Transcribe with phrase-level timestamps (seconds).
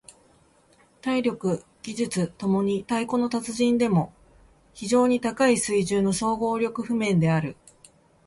[1.03, 4.11] 体力・技術共に太鼓の達人でも
[4.73, 7.55] 非常に高い水準の総合力譜面である。